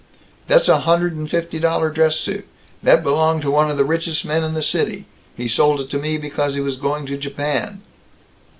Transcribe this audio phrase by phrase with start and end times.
[0.47, 2.47] That's a hundred and fifty dollar dress suit!
[2.81, 5.05] That belonged to one of the richest men in the city.
[5.37, 7.83] He sold it to me because he was going to Japan."